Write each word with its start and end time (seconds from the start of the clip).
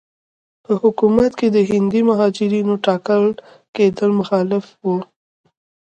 په 0.63 0.71
حکومت 0.81 1.31
کې 1.39 1.47
د 1.55 1.57
هندي 1.69 2.01
مهاجرینو 2.09 2.73
ټاکل 2.85 3.23
کېدل 3.75 4.09
مخالف 4.19 4.65
وو. 4.83 4.97